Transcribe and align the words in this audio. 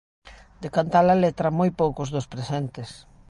De 0.61 0.69
cantar 0.75 1.05
a 1.13 1.19
letra, 1.23 1.55
moi 1.59 1.69
poucos 1.81 2.09
dos 2.15 2.29
presentes. 2.33 2.89